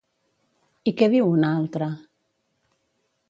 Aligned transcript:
I 0.91 0.93
què 1.01 1.09
diu 1.15 1.29
una 1.33 1.51
altra? 1.59 1.89